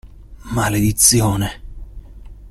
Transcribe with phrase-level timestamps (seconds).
[0.57, 1.47] Maledizione!